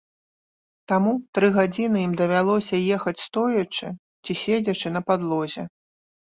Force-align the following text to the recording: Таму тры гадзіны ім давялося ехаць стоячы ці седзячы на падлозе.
Таму 0.91 1.11
тры 1.37 1.47
гадзіны 1.57 1.97
ім 2.07 2.13
давялося 2.23 2.75
ехаць 2.97 3.15
стоячы 3.27 3.87
ці 4.23 4.41
седзячы 4.43 4.87
на 4.99 5.07
падлозе. 5.11 5.63